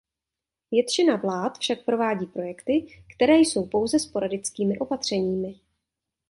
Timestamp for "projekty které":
2.25-3.33